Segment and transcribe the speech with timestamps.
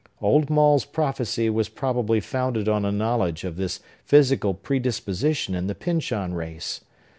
[0.19, 5.75] Old Maule's prophecy was probably founded on a knowledge of this physical predisposition in the
[5.75, 6.81] Pyncheon race.